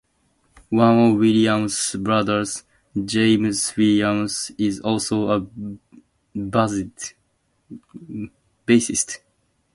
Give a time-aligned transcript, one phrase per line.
[0.71, 2.63] One of Williams' brothers,
[3.05, 5.47] James Williams, is also a
[6.35, 7.13] bassist.